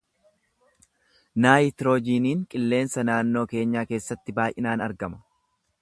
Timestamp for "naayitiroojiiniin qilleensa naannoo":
1.45-3.45